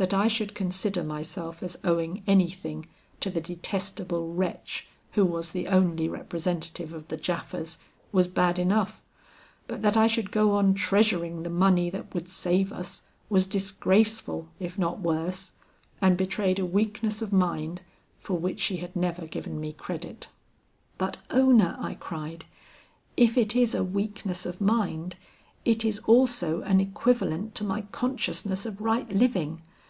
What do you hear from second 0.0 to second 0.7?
That I should